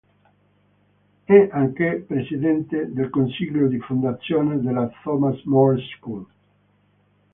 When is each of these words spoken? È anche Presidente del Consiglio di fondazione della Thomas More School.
È 1.25 1.49
anche 1.51 2.03
Presidente 2.07 2.91
del 2.91 3.11
Consiglio 3.11 3.67
di 3.67 3.77
fondazione 3.81 4.59
della 4.59 4.89
Thomas 5.03 5.39
More 5.43 5.79
School. 5.99 6.25